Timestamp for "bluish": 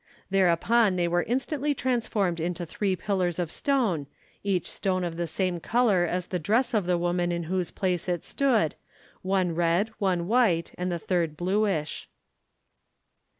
11.37-12.07